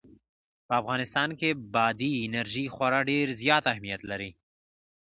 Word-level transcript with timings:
په 0.67 0.73
افغانستان 0.81 1.29
کې 1.39 1.49
بادي 1.73 2.11
انرژي 2.27 2.65
خورا 2.73 2.99
ډېر 3.11 3.27
زیات 3.41 3.63
اهمیت 3.71 4.01
لري. 4.11 4.31